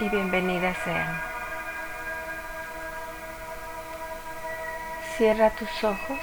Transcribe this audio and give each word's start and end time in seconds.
y 0.00 0.08
bienvenidas 0.08 0.76
sean. 0.84 1.20
Cierra 5.16 5.50
tus 5.50 5.84
ojos. 5.84 6.18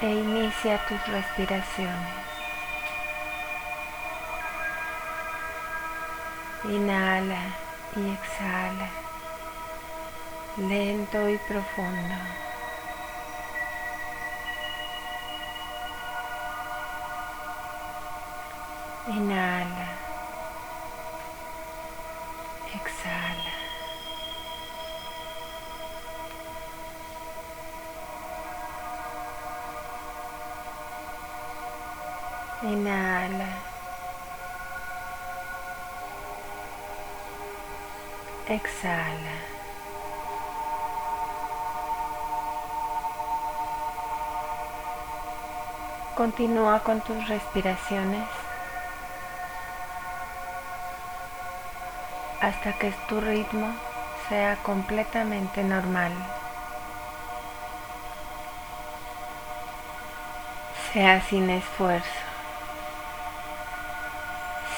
E 0.00 0.06
inicia 0.06 0.78
tus 0.86 1.06
respiraciones. 1.08 2.28
Inhala 6.64 7.40
y 7.96 8.10
exhala, 8.10 8.88
lento 10.56 11.28
y 11.28 11.38
profundo. 11.38 12.47
Inhala. 19.08 19.88
Exhala. 22.76 23.54
Inhala. 32.62 33.48
Exhala. 38.46 39.36
Continúa 46.14 46.80
con 46.80 47.00
tus 47.00 47.26
respiraciones 47.26 48.47
hasta 52.40 52.72
que 52.74 52.92
tu 53.08 53.20
ritmo 53.20 53.74
sea 54.28 54.56
completamente 54.62 55.62
normal. 55.62 56.12
Sea 60.92 61.20
sin 61.22 61.50
esfuerzo. 61.50 62.08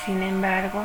Sin 0.04 0.22
embargo, 0.22 0.82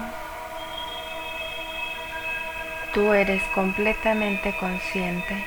tú 2.94 3.14
eres 3.14 3.42
completamente 3.54 4.56
consciente 4.58 5.46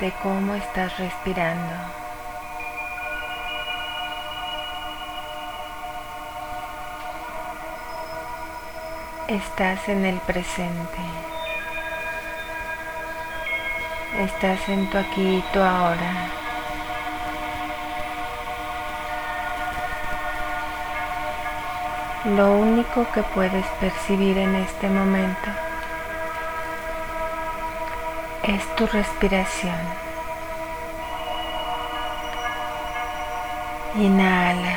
de 0.00 0.12
cómo 0.22 0.54
estás 0.54 0.98
respirando. 0.98 2.03
Estás 9.28 9.88
en 9.88 10.04
el 10.04 10.18
presente. 10.18 10.98
Estás 14.20 14.68
en 14.68 14.90
tu 14.90 14.98
aquí 14.98 15.38
y 15.38 15.44
tu 15.50 15.60
ahora. 15.60 16.28
Lo 22.36 22.52
único 22.52 23.06
que 23.12 23.22
puedes 23.22 23.64
percibir 23.80 24.36
en 24.36 24.56
este 24.56 24.90
momento 24.90 25.50
es 28.42 28.76
tu 28.76 28.86
respiración. 28.86 29.78
Inhala. 33.96 34.73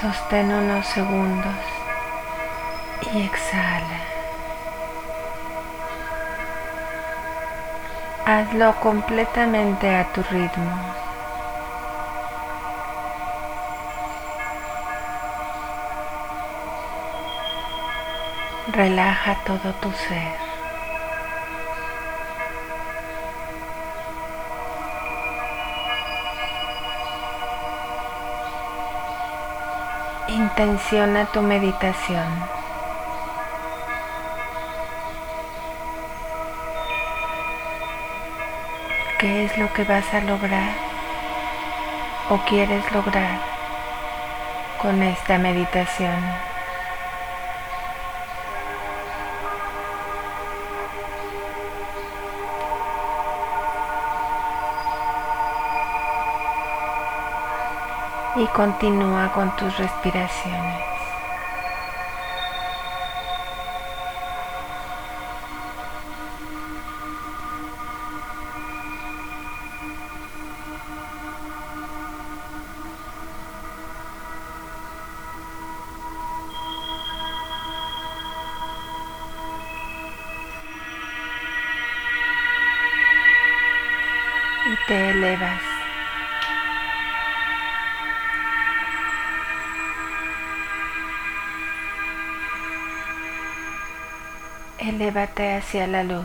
Sostén 0.00 0.52
unos 0.52 0.86
segundos 0.86 1.56
y 3.12 3.22
exhala. 3.22 4.00
Hazlo 8.24 8.76
completamente 8.78 9.92
a 9.96 10.04
tu 10.12 10.22
ritmo. 10.30 10.94
Relaja 18.68 19.34
todo 19.44 19.72
tu 19.80 19.90
ser. 19.90 20.47
Intenciona 30.28 31.24
tu 31.32 31.40
meditación. 31.40 32.26
¿Qué 39.18 39.46
es 39.46 39.56
lo 39.56 39.72
que 39.72 39.84
vas 39.84 40.04
a 40.12 40.20
lograr 40.20 40.70
o 42.28 42.36
quieres 42.46 42.92
lograr 42.92 43.40
con 44.82 45.02
esta 45.02 45.38
meditación? 45.38 46.57
Y 58.38 58.46
continúa 58.48 59.32
con 59.32 59.54
tus 59.56 59.76
respiraciones. 59.78 60.97
Elévate 94.78 95.56
hacia 95.56 95.88
la 95.88 96.04
luz. 96.04 96.24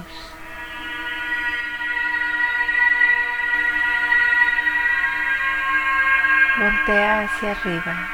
Voltea 6.60 7.22
hacia 7.22 7.52
arriba. 7.52 8.10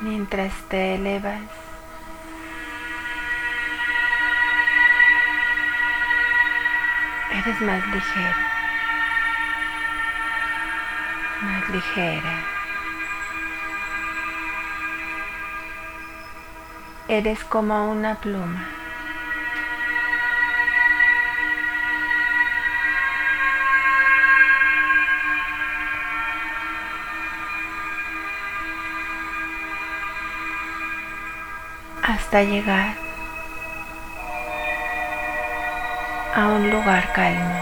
Mientras 0.00 0.52
te 0.68 0.96
elevas, 0.96 1.40
eres 7.30 7.60
más 7.62 7.86
ligero, 7.86 8.36
más 11.40 11.68
ligera. 11.70 12.61
Eres 17.12 17.44
como 17.44 17.90
una 17.90 18.14
pluma. 18.14 18.66
Hasta 32.02 32.44
llegar 32.44 32.94
a 36.34 36.46
un 36.46 36.70
lugar 36.70 37.12
calmo, 37.12 37.60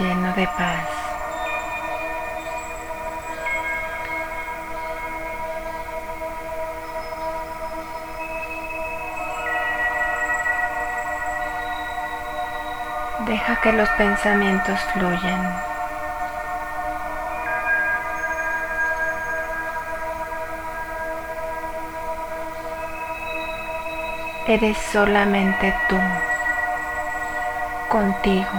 lleno 0.00 0.32
de 0.34 0.46
paz. 0.58 1.03
Deja 13.26 13.56
que 13.62 13.72
los 13.72 13.88
pensamientos 13.90 14.78
fluyan. 14.92 15.64
Eres 24.46 24.76
solamente 24.92 25.74
tú, 25.88 25.98
contigo, 27.88 28.58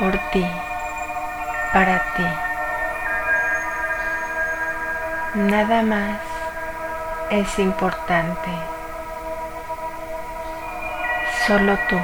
por 0.00 0.18
ti, 0.32 0.44
para 1.72 2.02
ti. 2.16 2.26
Nada 5.34 5.82
más 5.82 6.18
es 7.30 7.58
importante. 7.60 8.50
Solo 11.46 11.78
tú. 11.88 11.98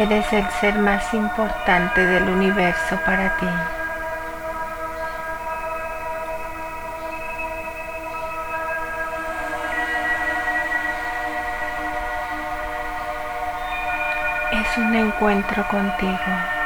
Eres 0.00 0.32
el 0.32 0.48
ser 0.60 0.76
más 0.76 1.12
importante 1.12 2.06
del 2.06 2.22
universo 2.22 2.98
para 3.04 3.36
ti. 3.36 3.46
es 14.52 14.78
un 14.78 14.94
encuentro 14.94 15.66
contigo. 15.68 16.59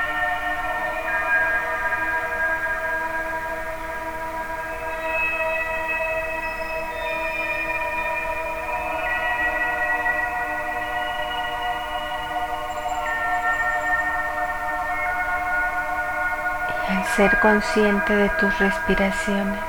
Ser 17.16 17.38
consciente 17.40 18.16
de 18.16 18.28
tus 18.40 18.58
respiraciones, 18.58 19.60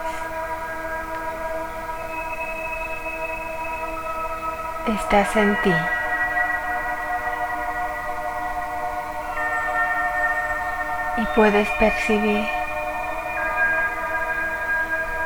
estás 4.87 5.35
en 5.35 5.55
ti. 5.61 5.73
y 11.17 11.25
puedes 11.27 11.69
percibir 11.79 12.45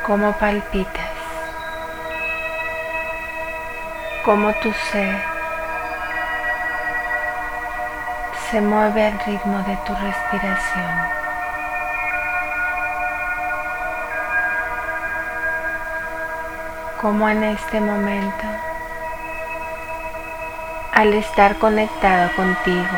cómo 0.06 0.33
palpitas, 0.33 1.10
cómo 4.24 4.54
tu 4.62 4.71
ser 4.92 5.16
se 8.51 8.62
mueve 8.62 9.07
al 9.07 9.19
ritmo 9.19 9.57
de 9.63 9.75
tu 9.77 9.94
respiración. 9.95 11.19
Como 17.01 17.29
en 17.29 17.45
este 17.45 17.79
momento, 17.79 18.45
al 20.91 21.13
estar 21.13 21.55
conectado 21.55 22.29
contigo, 22.35 22.97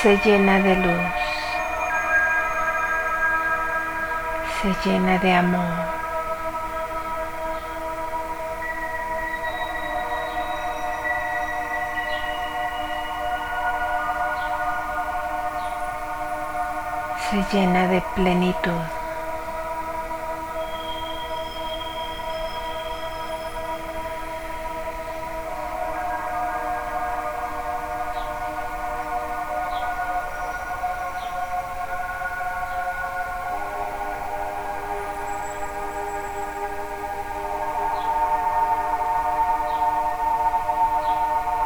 se 0.00 0.16
llena 0.18 0.60
de 0.60 0.76
luz, 0.76 1.12
se 4.62 4.88
llena 4.88 5.18
de 5.18 5.32
amor. 5.32 5.97
Llena 17.52 17.88
de 17.88 18.02
plenitud. 18.14 18.72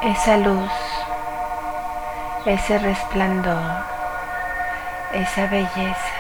esa 0.05 0.37
luz, 0.37 0.71
ese 2.45 2.79
resplandor, 2.79 3.92
esa 5.13 5.47
belleza. 5.47 6.13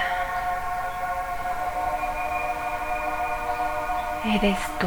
Eres 4.24 4.58
tú. 4.78 4.86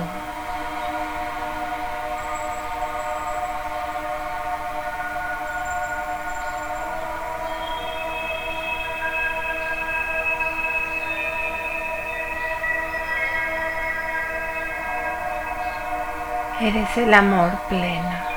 Eres 16.62 16.98
el 16.98 17.14
amor 17.14 17.52
pleno. 17.68 18.35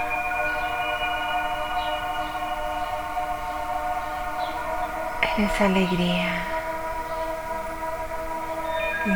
Es 5.38 5.60
alegría, 5.60 6.42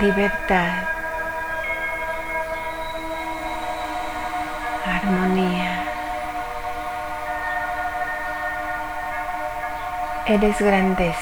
libertad, 0.01 0.85
armonía. 4.87 5.83
Eres 10.27 10.61
grandeza. 10.61 11.19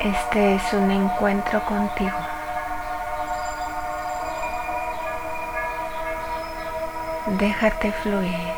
Este 0.00 0.56
es 0.56 0.72
un 0.74 0.90
encuentro 0.90 1.64
contigo. 1.64 2.35
Déjate 7.38 7.92
fluir. 7.92 8.54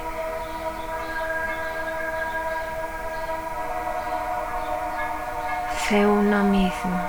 Sé 5.88 6.06
uno 6.06 6.44
mismo 6.44 7.00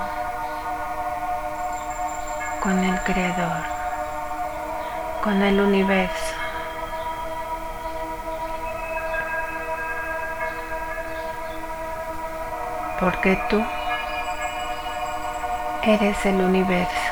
con 2.60 2.76
el 2.76 3.00
Creador, 3.04 3.62
con 5.22 5.40
el 5.42 5.60
universo. 5.60 6.34
Porque 12.98 13.40
tú 13.48 13.64
eres 15.84 16.26
el 16.26 16.40
universo. 16.40 17.09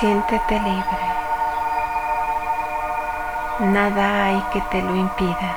Siéntete 0.00 0.58
libre. 0.60 1.06
Nada 3.58 4.24
hay 4.24 4.42
que 4.50 4.62
te 4.70 4.80
lo 4.80 4.96
impida. 4.96 5.56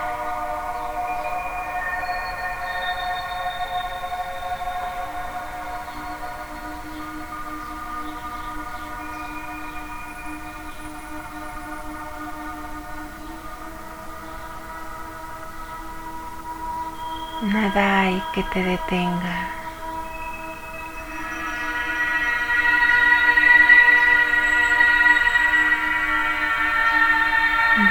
Nada 17.43 18.01
hay 18.01 18.21
que 18.33 18.43
te 18.43 18.61
detenga. 18.61 19.62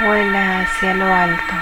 Vuela 0.03 0.59
hacia 0.63 0.93
lo 0.95 1.05
alto. 1.05 1.53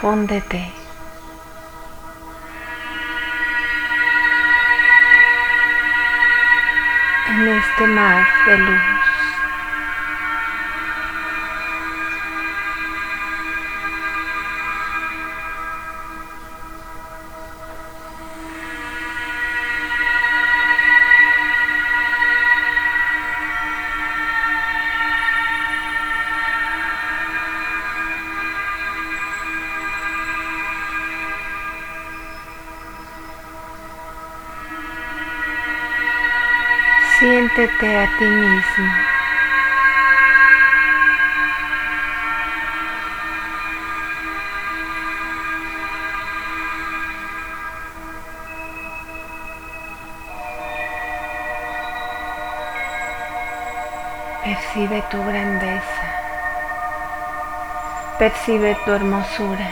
Fúndete. 0.00 0.72
En 7.28 7.48
este 7.48 7.86
mar 7.88 8.24
de 8.46 8.58
luz. 8.58 9.13
A 37.64 37.66
ti 38.18 38.24
mismo. 38.24 38.92
Percibe 54.44 55.02
tu 55.10 55.24
grandeza. 55.24 56.04
Percibe 58.18 58.76
tu 58.84 58.90
hermosura. 58.92 59.68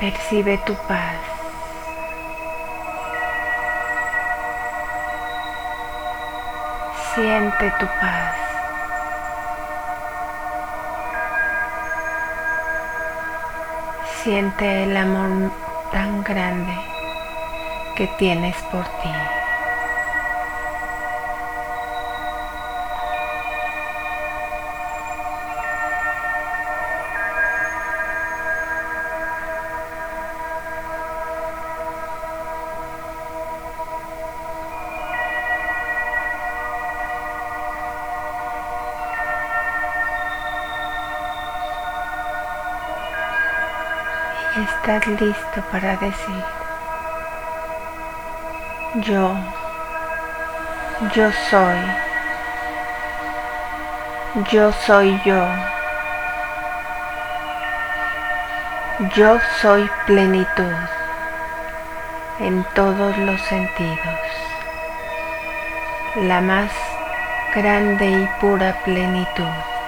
Percibe 0.00 0.58
tu 0.66 0.74
paz. 0.88 1.31
Siente 7.14 7.70
tu 7.78 7.86
paz. 8.00 8.36
Siente 14.22 14.84
el 14.84 14.96
amor 14.96 15.50
tan 15.90 16.24
grande 16.24 16.72
que 17.96 18.06
tienes 18.18 18.56
por 18.70 18.84
ti. 18.84 19.41
Estás 44.56 45.06
listo 45.06 45.62
para 45.70 45.96
decir, 45.96 46.44
yo, 48.96 49.34
yo 51.14 51.30
soy, 51.48 51.78
yo 54.50 54.70
soy 54.72 55.20
yo, 55.24 55.42
yo 59.16 59.38
soy 59.60 59.90
plenitud 60.06 60.76
en 62.40 62.64
todos 62.74 63.16
los 63.18 63.40
sentidos, 63.42 64.20
la 66.16 66.40
más 66.42 66.70
grande 67.54 68.06
y 68.06 68.28
pura 68.40 68.74
plenitud. 68.84 69.81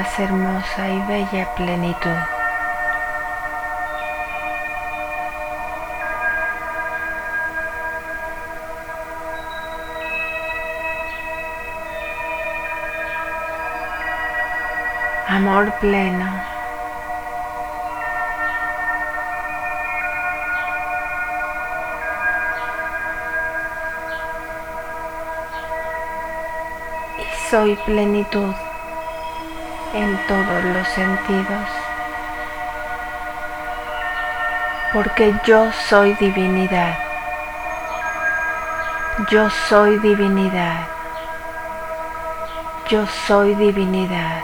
Más 0.00 0.18
hermosa 0.18 0.88
y 0.88 0.98
bella 1.08 1.54
plenitud. 1.56 2.10
Amor 15.28 15.70
pleno. 15.80 16.26
Y 27.18 27.50
soy 27.50 27.76
plenitud 27.84 28.54
en 29.92 30.16
todos 30.26 30.64
los 30.64 30.88
sentidos, 30.88 31.68
porque 34.92 35.34
yo 35.44 35.70
soy 35.88 36.14
divinidad, 36.14 36.96
yo 39.30 39.50
soy 39.68 39.98
divinidad, 39.98 40.86
yo 42.88 43.06
soy 43.26 43.54
divinidad. 43.54 44.42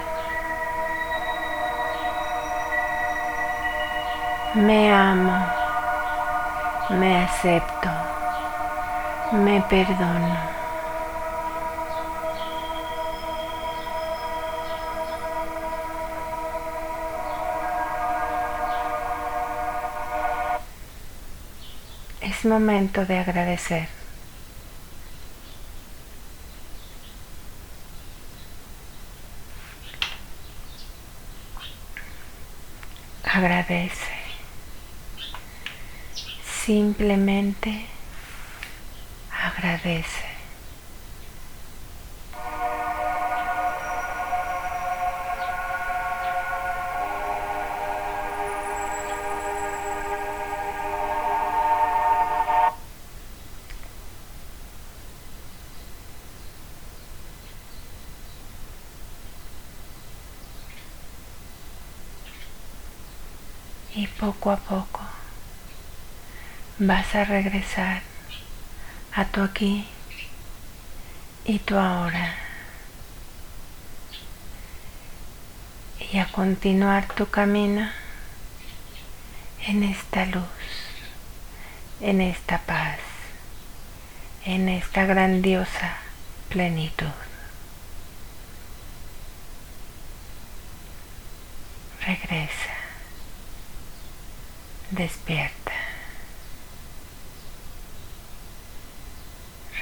Me 4.55 4.93
amo, 4.93 5.47
me 6.91 7.25
acepto, 7.25 7.91
me 9.33 9.61
perdono. 9.69 10.56
Momento 22.49 23.05
de 23.05 23.19
agradecer. 23.19 23.89
Agradece. 33.25 34.17
Simplemente 36.65 37.87
agradece. 39.31 40.36
Y 63.97 64.07
poco 64.09 64.51
a 64.51 64.59
poco 64.59 65.01
vas 66.79 67.15
a 67.15 67.25
regresar 67.25 68.03
a 69.15 69.25
tu 69.25 69.41
aquí 69.43 69.87
y 71.47 71.59
tu 71.61 71.79
ahora 71.79 72.35
y 76.13 76.19
a 76.19 76.27
continuar 76.27 77.09
tu 77.15 77.31
camino 77.31 77.89
en 79.67 79.83
esta 79.83 80.27
luz, 80.27 80.45
en 82.03 82.21
esta 82.21 82.59
paz, 82.59 82.99
en 84.45 84.69
esta 84.69 85.07
grandiosa 85.07 85.97
plenitud. 86.51 87.26
Despierta. 94.97 95.73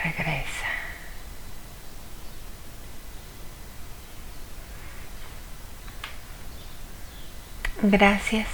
Regresa. 0.03 0.67
Gracias 7.81 8.49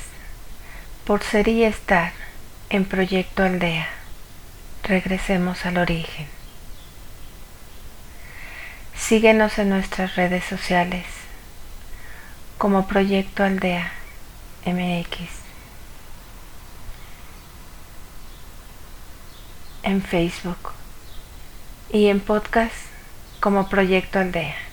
por 1.06 1.22
ser 1.22 1.48
y 1.48 1.64
estar 1.64 2.12
en 2.68 2.84
Proyecto 2.84 3.42
Aldea. 3.42 3.88
Regresemos 4.84 5.64
al 5.64 5.78
origen. 5.78 6.26
Síguenos 8.94 9.58
en 9.58 9.70
nuestras 9.70 10.14
redes 10.16 10.44
sociales 10.44 11.06
como 12.58 12.86
Proyecto 12.86 13.44
Aldea 13.44 13.92
MX. 14.66 15.49
En 19.90 20.02
Facebook 20.02 20.70
y 21.92 22.06
en 22.06 22.20
podcast 22.20 22.76
como 23.40 23.68
Proyecto 23.68 24.20
Aldea. 24.20 24.69